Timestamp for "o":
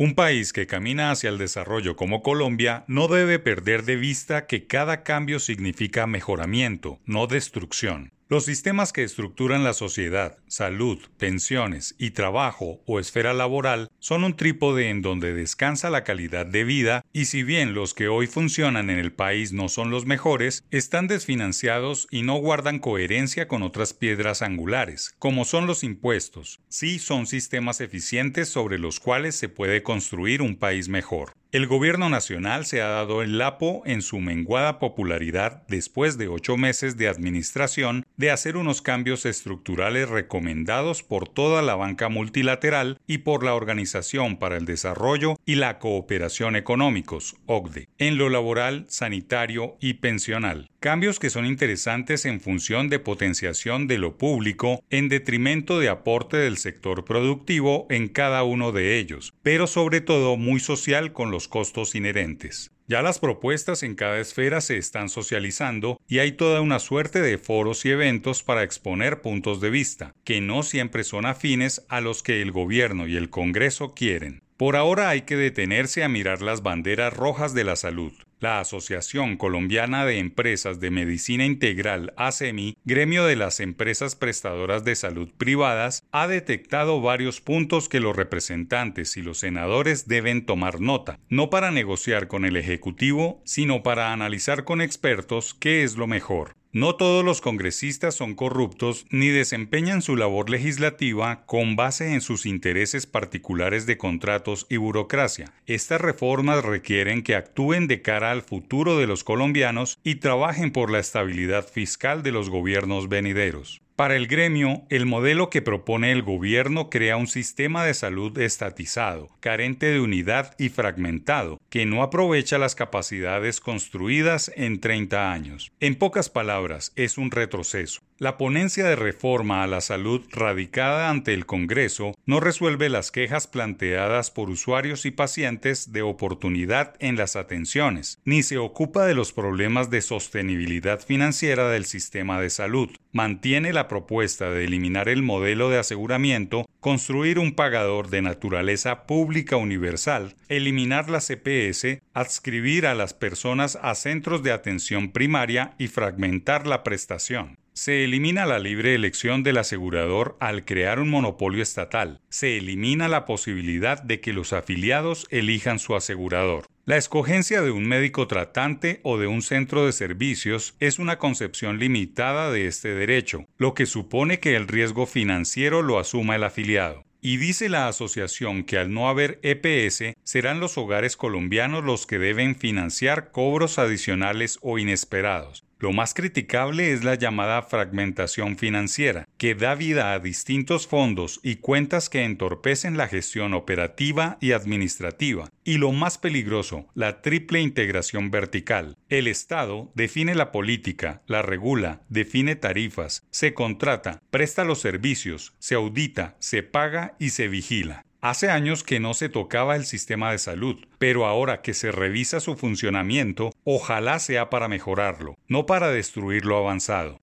12.86-13.00, 169.02-169.16, 184.60-184.78